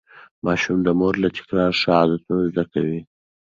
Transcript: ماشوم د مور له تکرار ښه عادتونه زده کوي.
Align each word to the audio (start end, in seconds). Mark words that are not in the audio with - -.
ماشوم 0.45 0.77
د 0.85 0.89
مور 0.99 1.13
له 1.23 1.29
تکرار 1.37 1.71
ښه 1.81 1.91
عادتونه 1.99 2.41
زده 2.51 2.63
کوي. 2.73 2.99